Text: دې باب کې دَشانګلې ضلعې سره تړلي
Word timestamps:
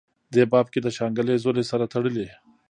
دې 0.33 0.43
باب 0.51 0.67
کې 0.73 0.79
دَشانګلې 0.85 1.35
ضلعې 1.43 1.63
سره 1.71 1.85
تړلي 1.93 2.27